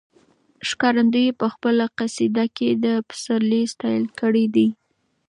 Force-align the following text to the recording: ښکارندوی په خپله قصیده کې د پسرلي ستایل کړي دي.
ښکارندوی 0.69 1.27
په 1.39 1.47
خپله 1.53 1.85
قصیده 1.97 2.45
کې 2.57 2.69
د 2.83 2.85
پسرلي 3.09 3.63
ستایل 3.73 4.05
کړي 4.19 4.45
دي. 4.55 4.67